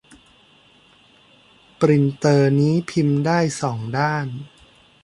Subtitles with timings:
[1.79, 4.27] ปรินเตอร์นี้พิมพ์ได้สองด้าน